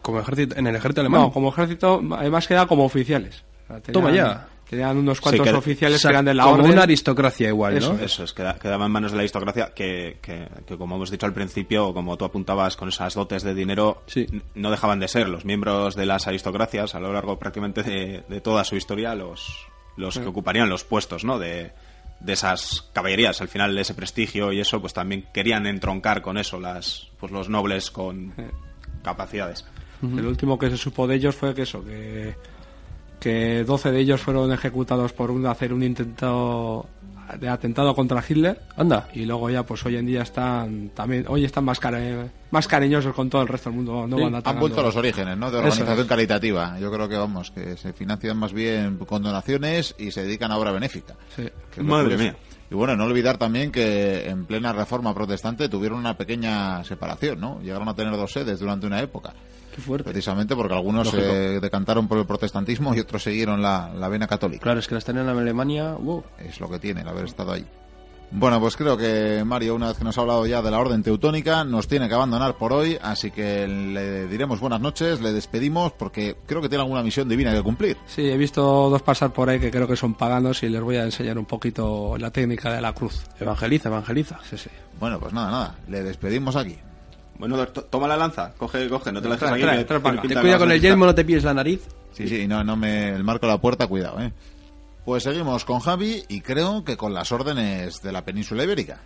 [0.00, 1.20] como ejército, en el ejército alemán.
[1.22, 3.44] No, como ejército, más que nada como oficiales.
[3.64, 4.48] O sea, tenían- Toma ya.
[4.68, 6.70] Tenían unos cuantos que- oficiales O sea, que eran de la como orden.
[6.72, 7.98] una aristocracia igual, Eso ¿no?
[8.00, 11.26] Eso es, queda- quedaba en manos de la aristocracia que, que, que, como hemos dicho
[11.26, 14.26] al principio, como tú apuntabas con esas dotes de dinero, Sí.
[14.54, 18.40] no dejaban de ser los miembros de las aristocracias a lo largo prácticamente de, de
[18.40, 21.38] toda su historia los, los que ocuparían los puestos, ¿no?
[21.38, 21.72] De,
[22.20, 26.60] de esas caballerías, al final ese prestigio y eso, pues también querían entroncar con eso
[26.60, 28.32] las, pues los nobles con
[29.02, 29.64] capacidades.
[30.02, 32.34] El último que se supo de ellos fue que eso, que,
[33.20, 36.88] que 12 de ellos fueron ejecutados por un, hacer un intento
[37.38, 38.60] de atentado contra Hitler.
[38.76, 39.08] Anda.
[39.14, 43.14] Y luego ya, pues hoy en día están también, hoy están más, care- más cariñosos
[43.14, 44.06] con todo el resto del mundo.
[44.06, 45.50] No Sí, van han vuelto a los orígenes, ¿no?
[45.50, 46.06] De organización es.
[46.06, 46.78] caritativa.
[46.78, 50.58] Yo creo que, vamos, que se financian más bien con donaciones y se dedican a
[50.58, 51.14] obra benéfica.
[51.36, 51.48] Sí.
[51.82, 52.36] Madre mía.
[52.70, 57.60] Y bueno, no olvidar también que en plena reforma protestante tuvieron una pequeña separación, ¿no?
[57.60, 59.34] Llegaron a tener dos sedes durante una época.
[60.04, 64.62] Precisamente porque algunos se decantaron por el protestantismo y otros siguieron la, la vena católica.
[64.62, 65.92] Claro, es que las tenían en Alemania...
[65.92, 66.24] wow.
[66.38, 67.66] Es lo que tiene el haber estado ahí.
[68.34, 71.02] Bueno, pues creo que Mario, una vez que nos ha hablado ya de la orden
[71.02, 75.92] teutónica, nos tiene que abandonar por hoy, así que le diremos buenas noches, le despedimos
[75.92, 77.98] porque creo que tiene alguna misión divina que cumplir.
[78.06, 80.96] Sí, he visto dos pasar por ahí que creo que son paganos y les voy
[80.96, 83.22] a enseñar un poquito la técnica de la cruz.
[83.38, 84.38] Evangeliza, evangeliza.
[84.48, 84.70] Sí, sí.
[84.98, 86.78] Bueno, pues nada, nada, le despedimos aquí.
[87.42, 89.62] Bueno, to- toma la lanza, coge, coge, no te la dejes aquí.
[89.62, 91.88] trae, trae cuidado vas con el yelmo, no te pilles la nariz.
[92.12, 94.32] Sí, sí, no, no me el marco de la puerta, cuidado, ¿eh?
[95.04, 99.00] Pues seguimos con Javi y creo que con las órdenes de la península ibérica.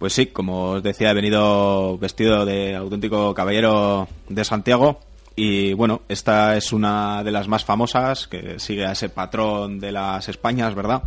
[0.00, 4.98] Pues sí, como os decía, he venido vestido de auténtico caballero de Santiago.
[5.36, 9.92] Y bueno, esta es una de las más famosas, que sigue a ese patrón de
[9.92, 11.04] las Españas, ¿verdad?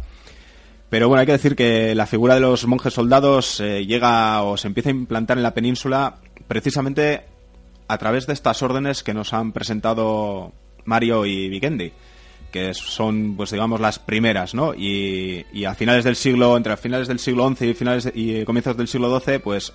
[0.89, 4.55] Pero bueno, hay que decir que la figura de los monjes soldados eh, llega o
[4.55, 6.15] se empieza a implantar en la península
[6.55, 7.21] precisamente
[7.87, 10.51] a través de estas órdenes que nos han presentado
[10.83, 11.93] Mario y Vikendi,
[12.51, 14.73] que son, pues digamos, las primeras, ¿no?
[14.73, 18.43] Y, y a finales del siglo, entre finales del siglo XI y, finales de- y
[18.43, 19.71] comienzos del siglo XII, pues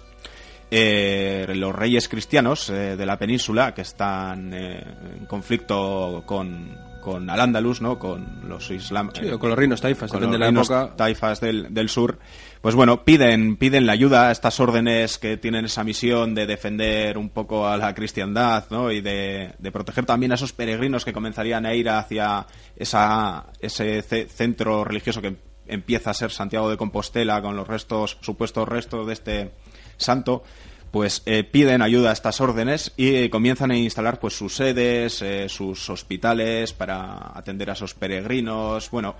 [0.70, 4.84] eh, los reyes cristianos eh, de la península que están eh,
[5.18, 7.98] en conflicto con, con Al-Ándalus, ¿no?
[7.98, 9.10] Con los islam...
[9.14, 10.96] Sí, con los reinos taifas, con depende los de la reinos época.
[10.96, 12.18] taifas del, del sur,
[12.66, 17.16] pues bueno, piden, piden la ayuda a estas órdenes que tienen esa misión de defender
[17.16, 18.90] un poco a la cristiandad, ¿no?
[18.90, 22.44] Y de, proteger también a esos peregrinos que comenzarían a ir hacia
[22.76, 25.36] ese ce- centro religioso que
[25.68, 29.50] empieza a ser Santiago de Compostela con los restos, supuestos restos de este
[29.96, 30.42] santo.
[30.90, 35.22] pues eh, piden ayuda a estas órdenes y eh, comienzan a instalar pues sus sedes,
[35.22, 39.14] eh, sus hospitales para atender a esos peregrinos, bueno,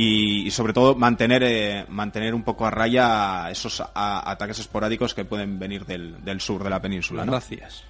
[0.00, 5.84] y, sobre todo mantener mantener un poco a raya esos ataques esporádicos que pueden venir
[5.86, 7.24] del, del sur de la península.
[7.24, 7.84] Gracias.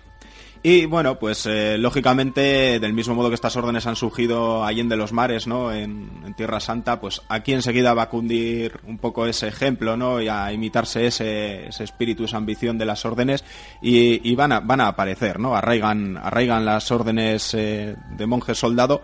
[0.62, 4.96] Y bueno, pues eh, lógicamente, del mismo modo que estas órdenes han surgido allí de
[4.96, 5.72] los mares, ¿no?
[5.72, 10.20] En, Tierra Santa, pues aquí enseguida va a cundir un poco ese ejemplo, ¿no?
[10.20, 13.44] Y a imitarse ese, ese espíritu, esa ambición de las órdenes
[13.80, 15.56] y, van, a, van a aparecer, ¿no?
[15.56, 19.02] Arraigan, arraigan las órdenes eh, de monjes soldado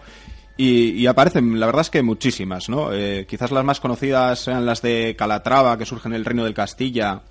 [0.56, 2.92] y, aparecen, la verdad es que muchísimas, ¿no?
[2.92, 6.54] Eh, quizás las más conocidas sean las de Calatrava, que surgen en el Reino del
[6.54, 7.22] Castilla,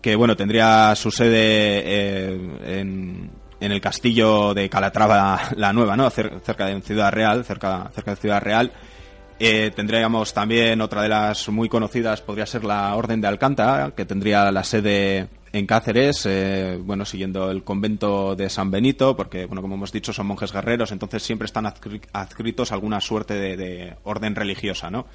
[0.00, 2.34] que bueno, tendría su sede
[2.80, 3.30] en,
[3.60, 6.10] en el castillo de Calatrava la Nueva, ¿no?
[6.10, 8.72] cerca de Ciudad Real, cerca, cerca de Ciudad Real.
[9.38, 14.04] Eh, tendríamos también otra de las muy conocidas, podría ser la Orden de Alcántara, que
[14.04, 19.62] tendría la sede en Cáceres, eh, bueno, siguiendo el convento de San Benito, porque, bueno,
[19.62, 24.36] como hemos dicho, son monjes guerreros, entonces siempre están adscritos a alguna suerte de, orden
[24.36, 25.06] religiosa, ¿no?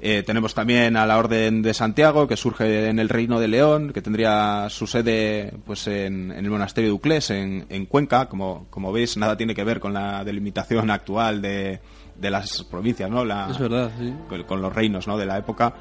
[0.00, 3.92] Eh, tenemos también a la Orden de Santiago, que surge en el Reino de León,
[3.92, 8.26] que tendría su sede pues en, el monasterio de Uclés, en, Cuenca.
[8.28, 11.80] Como, como veis, nada tiene que ver con la delimitación actual de,
[12.16, 13.24] de las provincias, ¿no?
[13.24, 14.12] La, es verdad, sí.
[14.46, 15.16] con, los reinos, ¿no?
[15.16, 15.74] De la época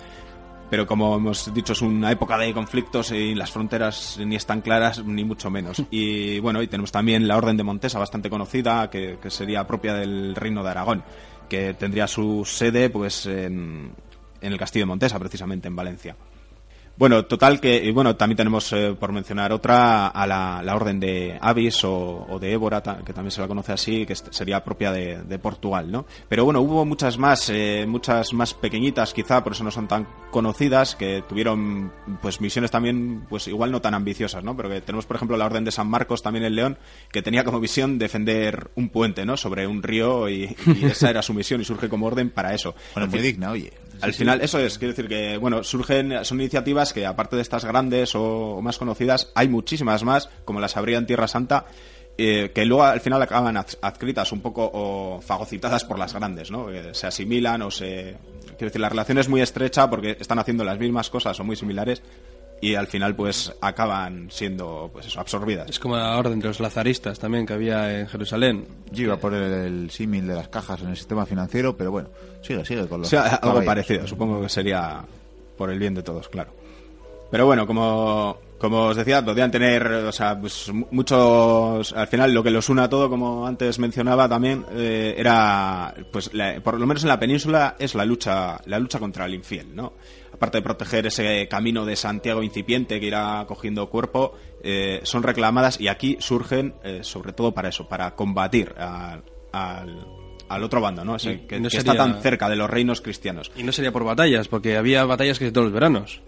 [0.74, 5.06] pero como hemos dicho es una época de conflictos y las fronteras ni están claras
[5.06, 9.20] ni mucho menos y bueno y tenemos también la orden de Montesa bastante conocida que,
[9.22, 11.04] que sería propia del reino de Aragón
[11.48, 13.92] que tendría su sede pues en,
[14.42, 16.16] en el castillo de Montesa, precisamente en Valencia.
[17.04, 21.38] Bueno, total que, y bueno, también tenemos eh, por mencionar otra a la, orden de
[21.42, 25.92] Avis o, de Évora, que también se la conoce así, que sería propia de, Portugal,
[25.92, 26.06] ¿no?
[26.30, 30.08] Pero bueno, hubo muchas más, eh, muchas más pequeñitas quizá, por eso no son tan
[30.32, 34.56] conocidas, que tuvieron pues misiones también, pues igual no tan ambiciosas, ¿no?
[34.56, 36.78] Pero que tenemos, por ejemplo, la orden de San Marcos también en León,
[37.12, 39.36] que tenía como visión defender un puente, ¿no?
[39.36, 42.76] Sobre un río y, esa era su misión y surge como orden para eso.
[42.94, 43.74] Bueno, muy digna, oye.
[44.02, 47.66] Al final, eso es, quiero decir que, bueno, surgen, son iniciativas que aparte de estas
[47.66, 51.66] grandes o, más conocidas, hay muchísimas más, como las habría en Tierra Santa,
[52.18, 56.68] eh, que luego al final acaban adscritas un poco o fagocitadas por las grandes, ¿no?
[56.92, 58.18] se asimilan o se...
[58.44, 61.56] Quiero decir, la relación es muy estrecha porque están haciendo las mismas cosas o muy
[61.56, 62.04] similares
[62.64, 65.70] y al final pues acaban siendo pues eso, absorbidas.
[65.70, 68.66] Es como la orden de los lazaristas también que había en Jerusalén.
[68.90, 72.10] Yo iba por el, símil de las cajas en el sistema financiero, pero bueno,
[72.42, 73.14] sigue, sigue con los...
[73.14, 75.04] algo parecido, supongo que sería
[75.58, 76.54] por el bien de todos, claro.
[77.34, 82.44] Pero bueno, como, como os decía, podrían tener, o sea, pues muchos, al final lo
[82.44, 86.30] que los une a todo, como antes mencionaba también, eh, era, pues
[86.64, 89.94] por lo menos en la península, es la lucha, la lucha contra el infiel, ¿no?
[90.32, 95.82] aparte de proteger ese camino de Santiago incipiente que irá cogiendo cuerpo, eh, son reclamadas
[95.82, 101.18] y aquí surgen eh, sobre todo para eso, para combatir al, al, otro bando, ¿no?
[101.18, 103.52] que, está tan cerca de los reinos cristianos.
[103.58, 106.22] Y no sería por batallas, porque había batallas que todos los veranos.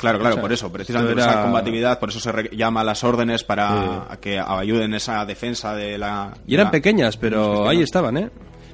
[0.00, 4.08] Claro, claro, por eso, precisamente esa combatividad, por eso se llama a las órdenes para
[4.18, 6.32] que ayuden esa defensa de la...
[6.46, 8.30] Y eran pequeñas, pero ahí estaban, ¿eh?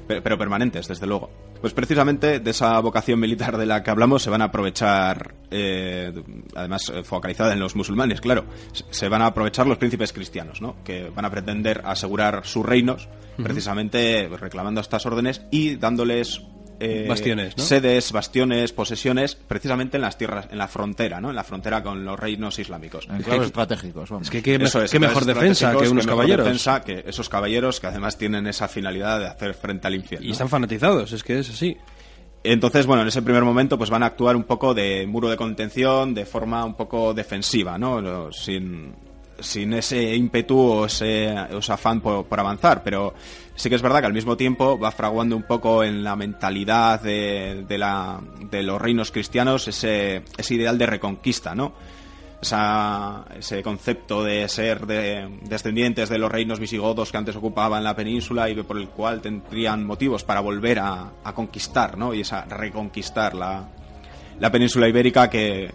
[0.06, 1.28] pero, permanentes, desde luego.
[1.60, 6.12] Pues precisamente de esa vocación militar de la que hablamos se van a aprovechar, eh,
[6.54, 10.76] además eh, focalizada en los musulmanes, claro, se van a aprovechar los príncipes cristianos, ¿no?
[10.84, 13.08] que van a pretender asegurar sus reinos,
[13.42, 16.40] precisamente reclamando estas órdenes y dándoles
[16.80, 21.30] eh, bastiones, sedes, bastiones, posesiones, precisamente en las tierras, en la frontera, ¿no?
[21.30, 23.08] En la frontera con los reinos islámicos.
[23.10, 24.10] En claves estratégicos.
[24.22, 26.44] Es que qué, mejor defensa que unos caballeros.
[26.44, 30.26] defensa que esos caballeros que además tienen esa finalidad de hacer frente al infierno.
[30.26, 31.76] Y están fanatizados, es que es así.
[32.42, 35.36] Entonces, bueno, en ese primer momento pues van a actuar un poco de muro de
[35.36, 38.30] contención, de forma un poco defensiva, ¿no?
[38.32, 38.94] Sin,
[39.40, 41.34] sin ese ímpetu o ese,
[41.68, 43.14] afán por, avanzar, pero
[43.56, 47.00] sí que es verdad que al mismo tiempo va fraguando un poco en la mentalidad
[47.00, 51.72] de, de, la, de los reinos cristianos ese, ese ideal de reconquista, ¿no?
[52.38, 58.48] ese concepto de ser de, descendientes de los reinos visigodos que antes ocupaban la península
[58.48, 62.14] y por el cual tendrían motivos para volver a, conquistar, ¿no?
[62.14, 63.68] Y esa reconquistar la,
[64.38, 65.72] la península ibérica que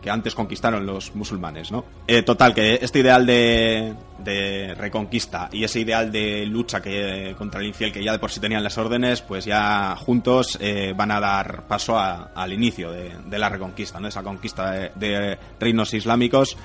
[0.00, 1.84] que antes conquistaron los musulmanes, ¿no?
[2.06, 7.60] Eh, total, que este ideal de, de, reconquista y ese ideal de lucha que contra
[7.60, 11.10] el infiel que ya de por sí tenían las órdenes, pues ya juntos eh, van
[11.10, 14.08] a dar paso al inicio de, la reconquista, ¿no?
[14.08, 16.56] Esa conquista de, reinos islámicos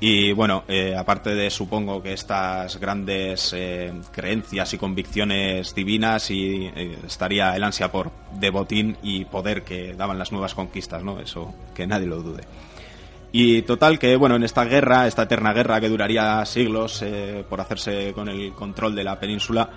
[0.00, 3.54] y bueno, eh, aparte de supongo que estas grandes
[4.12, 6.70] creencias y convicciones divinas y
[7.06, 11.20] estaría el ansia por de botín y poder que daban las nuevas conquistas, ¿no?
[11.20, 12.42] Eso que nadie lo dude.
[13.30, 17.60] Y total que, bueno, en esta guerra, esta eterna guerra que duraría siglos eh, por
[17.60, 19.68] hacerse con el control de la península,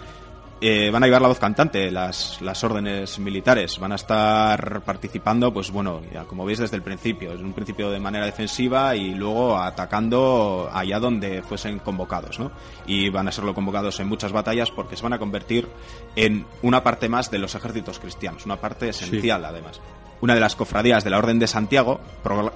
[0.64, 3.80] eh, van a llevar la voz cantante las, las órdenes militares.
[3.80, 7.34] Van a estar participando, pues bueno, ya como veis desde el principio.
[7.34, 12.52] Es un principio de manera defensiva y luego atacando allá donde fuesen convocados, ¿no?
[12.86, 15.68] Y van a serlo convocados en muchas batallas porque se van a convertir
[16.16, 19.82] en una parte más de los ejércitos cristianos, una parte esencial además.
[20.22, 22.00] Una de las cofradías de la Orden de Santiago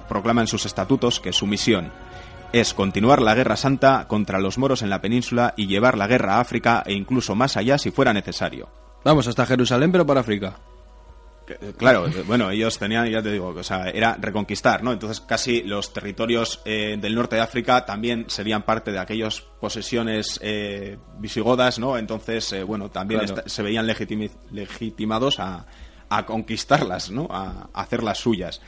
[0.08, 1.92] proclama en sus estatutos que su misión
[2.52, 6.36] es continuar la guerra santa contra los moros en la península y llevar la guerra
[6.36, 8.68] a África e incluso más allá si fuera necesario.
[9.04, 10.56] Vamos, hasta Jerusalén, pero para África.
[11.48, 14.92] Eh, claro, eh, bueno, ellos tenían, ya te digo, o sea, era reconquistar, ¿no?
[14.92, 20.40] Entonces casi los territorios eh, del norte de África también serían parte de aquellas posesiones
[21.18, 21.98] visigodas, ¿no?
[21.98, 25.66] Entonces, bueno, también se veían legitimados a,
[26.08, 27.28] a conquistarlas, ¿no?
[27.30, 28.60] A, a hacerlas suyas.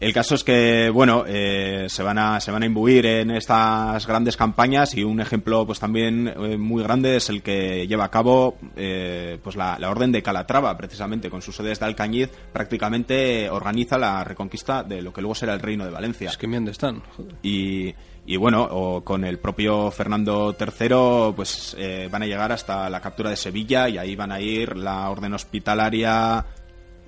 [0.00, 4.06] El caso es que, bueno, eh, se, van a, se van a imbuir en estas
[4.06, 8.10] grandes campañas y un ejemplo pues también eh, muy grande es el que lleva a
[8.10, 13.98] cabo eh, pues la, Orden de Calatrava, precisamente, con sus sedes de Alcañiz, prácticamente organiza
[13.98, 16.30] la reconquista de lo que luego será el Reino de Valencia.
[16.30, 17.02] Es que dónde están.
[17.42, 21.76] Y, y bueno, o con el propio Fernando III, pues
[22.10, 25.34] van a llegar hasta la captura de Sevilla y ahí van a ir la Orden
[25.34, 26.46] Hospitalaria,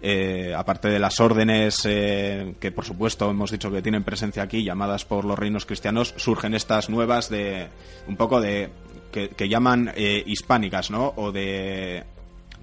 [0.05, 4.65] eh, aparte de las órdenes eh, que por supuesto hemos dicho que tienen presencia aquí
[4.65, 7.69] llamadas por los reinos cristianos surgen estas nuevas de
[8.09, 8.71] un poco de
[9.12, 12.03] que, llaman eh, hispánicas no o de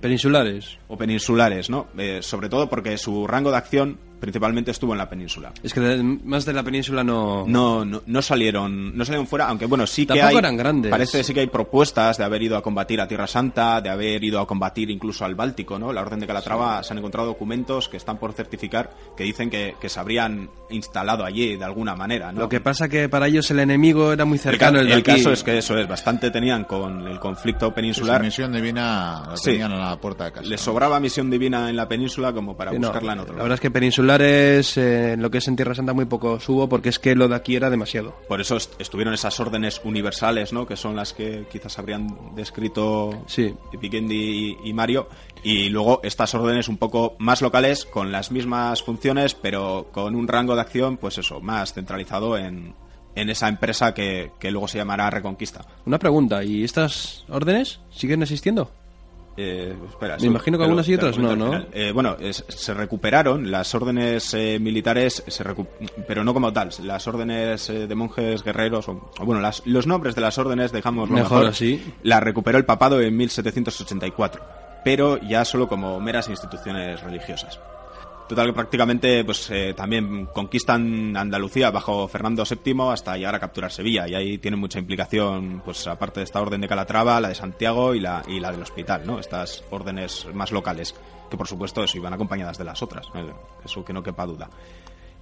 [0.01, 0.79] peninsulares.
[0.89, 1.87] o peninsulares no
[2.19, 5.51] sobre todo porque su rango de acción principalmente estuvo en la península.
[5.63, 7.45] Es que más de la península no...
[7.47, 7.85] no...
[7.85, 10.35] No, salieron no salieron fuera, aunque bueno, sí que hay...
[10.35, 10.91] eran grandes.
[10.91, 14.23] Parece sí que hay propuestas de haber ido a combatir a Tierra Santa, de haber
[14.23, 15.93] ido a combatir incluso al Báltico, ¿no?
[15.93, 19.75] La Orden de Calatrava se han encontrado documentos que están por certificar que dicen que,
[19.89, 22.41] se habrían instalado allí de alguna manera, ¿no?
[22.41, 24.79] Lo que pasa que para ellos el enemigo era muy cercano.
[24.79, 28.21] El, el, caso es que eso es, bastante tenían con el conflicto peninsular.
[28.21, 30.47] misión divina la tenían a la puerta de casa.
[30.47, 33.35] Les sobraba misión divina en la península como para buscarla en otro.
[33.35, 36.39] La verdad es que península eh, en lo que es en Tierra Santa muy poco
[36.39, 38.15] subo porque es que lo de aquí era demasiado.
[38.27, 40.65] Por eso estuvieron esas órdenes universales, ¿no?
[40.65, 43.53] Que son las que quizás habrían descrito sí.
[43.79, 45.07] Pikendi y, Mario.
[45.43, 50.27] Y luego estas órdenes un poco más locales, con las mismas funciones, pero con un
[50.27, 52.73] rango de acción, pues eso, más centralizado en,
[53.15, 55.65] en esa empresa que, que luego se llamará Reconquista.
[55.85, 58.71] Una pregunta, ¿y estas órdenes siguen existiendo?
[59.41, 59.73] Eh,
[60.19, 61.65] Me imagino que algunas y otras no, ¿no?
[61.71, 65.23] Eh, bueno, se recuperaron las órdenes eh, militares,
[66.05, 66.69] pero no como tal.
[66.83, 71.47] Las órdenes de monjes guerreros, o, bueno, los nombres de las órdenes, dejamos mejor, mejor
[71.47, 71.81] así.
[72.03, 74.43] La recuperó el papado en 1784,
[74.83, 77.61] pero ya solo como meras instituciones religiosas.
[78.29, 83.71] Total que prácticamente pues eh, también conquistan Andalucía bajo Fernando VII hasta llegar a capturar
[83.71, 87.35] Sevilla y ahí tienen mucha implicación pues aparte de esta orden de Calatrava, la de
[87.35, 89.19] Santiago y la y la del hospital, ¿no?
[89.19, 90.93] Estas órdenes más locales
[91.27, 93.07] que por supuesto eso iban acompañadas de las otras,
[93.65, 94.47] eso que no quepa duda.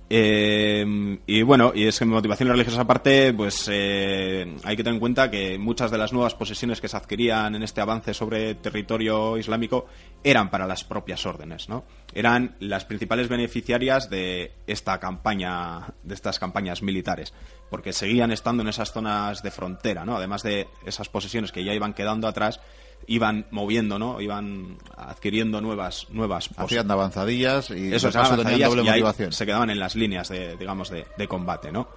[0.10, 5.00] Eh, y bueno, y es que motivación religiosa aparte, pues eh, hay que tener en
[5.02, 9.38] cuenta que muchas de las nuevas posesiones que se adquirían en este avance sobre territorio
[9.38, 9.88] islámico
[10.24, 11.84] eran para las propias órdenes, ¿no?
[12.13, 17.34] Eran las principales beneficiarias de esta campaña, de estas campañas militares,
[17.70, 20.15] porque seguían estando en esas zonas de frontera, ¿no?
[20.15, 22.62] Además de esas posesiones que ya iban quedando atrás,
[23.07, 24.21] iban moviendo, ¿no?
[24.21, 29.31] Iban adquiriendo nuevas nuevas hacían avanzadillas y eso tenían doble motivación.
[29.31, 31.88] se quedaban en las líneas de digamos de, combate, ¿no?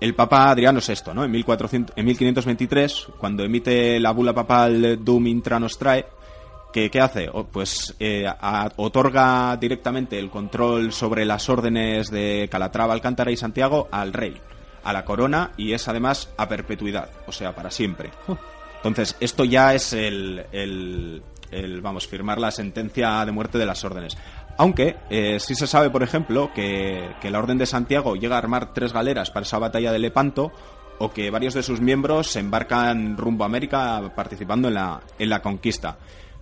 [0.00, 1.24] El Papa Adriano VI, ¿no?
[1.24, 6.04] En, 1400, en 1523, cuando emite la bula papal Dum Intra Nostrae,
[6.72, 7.30] ¿qué, qué hace?
[7.52, 8.26] Pues eh,
[8.76, 14.36] otorga directamente el control sobre las órdenes de Calatrava, Alcántara y Santiago al rey,
[14.82, 18.10] a la corona y es además a perpetuidad, o sea, para siempre.
[18.84, 24.14] Entonces, esto ya es el, el, vamos, firmar la sentencia de muerte de las órdenes.
[24.58, 28.74] Aunque eh, sí se sabe, por ejemplo, que, la Orden de Santiago llega a armar
[28.74, 30.52] tres galeras para esa batalla de Lepanto
[30.98, 35.30] o que varios de sus miembros se embarcan rumbo a América participando en la, en
[35.30, 35.96] la conquista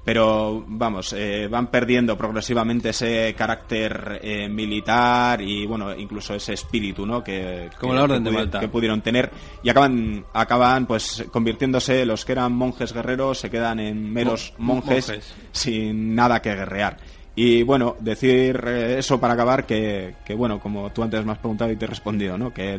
[0.05, 7.07] pero vamos, eh, van perdiendo progresivamente ese carácter eh, militar y bueno, incluso ese espíritu,
[7.07, 7.23] ¿no?
[7.23, 8.61] Que, Como la orden de Malta.
[8.61, 9.31] que pudieron tener
[9.63, 15.13] y acaban, acaban pues convirtiéndose los que eran monjes guerreros se quedan en meros monjes,
[15.53, 16.97] sin nada que guerrear.
[17.35, 21.39] Y bueno, decir eh, eso para acabar que, que bueno, como tú antes me has
[21.39, 22.53] preguntado y te he respondido, ¿no?
[22.53, 22.79] Que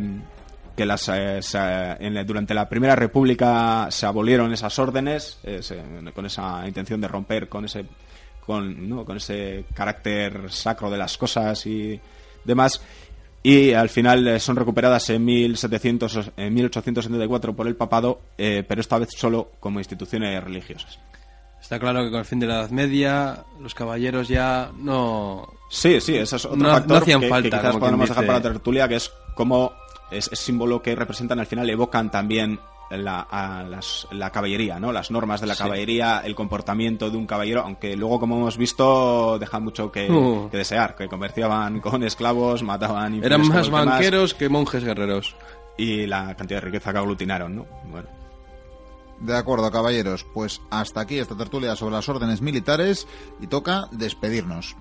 [0.75, 1.39] que las, eh,
[2.25, 5.61] durante la Primera República se abolieron esas órdenes eh,
[6.13, 7.85] con esa intención de romper con ese
[8.45, 9.05] con, ¿no?
[9.05, 11.99] con ese carácter sacro de las cosas y
[12.43, 12.81] demás
[13.41, 18.79] y al final eh, son recuperadas en, 1700, en 1874 por el papado, eh, pero
[18.81, 20.97] esta vez solo como instituciones religiosas.
[21.61, 25.47] Está claro que con el fin de la Edad Media los caballeros ya no...
[25.69, 28.25] Sí, sí, eso es otro No- factor no hacían que, que falta, quizás podemos dejar
[28.25, 29.73] para la tertulia, que es como
[30.17, 32.59] es, es símbolo que representan al final, evocan también
[32.89, 34.91] la, a las- la caballería, ¿no?
[34.91, 39.39] Las normas de la caballería, el comportamiento de un caballero, aunque luego, como hemos visto,
[39.39, 40.49] dejan mucho que, Uh.
[40.51, 45.35] que desear, que comerciaban con esclavos, mataban Eran más demás, banqueros que monjes guerreros.
[45.77, 47.65] y la cantidad de riqueza que aglutinaron, ¿no?
[47.89, 48.07] Bueno.
[49.19, 50.23] De acuerdo, caballeros.
[50.33, 53.07] Pues hasta aquí esta tertulia sobre las órdenes militares
[53.39, 54.75] y toca despedirnos.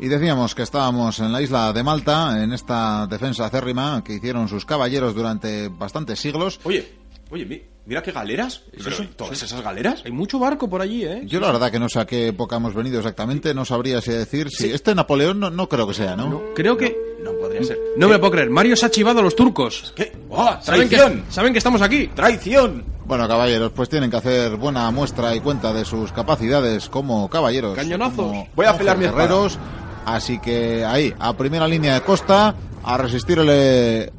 [0.00, 4.48] Y decíamos que estábamos en la isla de Malta, en esta defensa acérrima que hicieron
[4.48, 6.60] sus caballeros durante bastantes siglos.
[6.64, 6.88] Oye,
[7.30, 8.62] oye, mi- mira qué galeras.
[8.72, 9.44] Pero, sí, ¿Todas sí.
[9.46, 10.02] esas galeras?
[10.04, 11.22] Hay mucho barco por allí, ¿eh?
[11.26, 14.12] Yo la verdad que no sé a qué época hemos venido exactamente, no sabría si
[14.12, 16.42] decir si este Napoleón no, no creo que sea, ¿no?
[16.54, 16.96] Creo que...
[17.20, 17.76] No podría ser.
[17.96, 18.50] No me lo puedo creer.
[18.50, 19.92] Mario se ha chivado a los turcos.
[19.96, 20.12] ¿Qué?
[20.30, 21.24] ¡Oh, ¿Saben que, traición!
[21.28, 22.06] saben que estamos aquí.
[22.14, 22.84] ¡Traición!
[23.06, 27.74] Bueno, caballeros, pues tienen que hacer buena muestra y cuenta de sus capacidades como caballeros.
[27.74, 28.16] Cañonazos.
[28.16, 29.87] como Voy a afilar mi monjes espada.
[30.14, 34.10] Así que ahí, a primera línea de costa, a resistir el,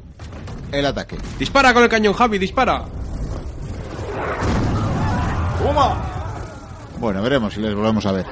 [0.70, 1.16] el ataque.
[1.38, 2.84] Dispara con el cañón, Javi, dispara.
[5.58, 5.96] ¡Toma!
[6.98, 8.26] Bueno, veremos si les volvemos a ver.